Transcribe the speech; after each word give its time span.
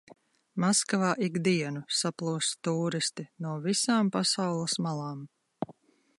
Maskavā 0.61 1.09
ik 1.27 1.35
dienu 1.47 1.83
saplūst 1.99 2.57
tūristi 2.69 3.29
no 3.47 3.55
visām 3.69 4.11
pasaules 4.17 4.81
malām. 4.89 5.23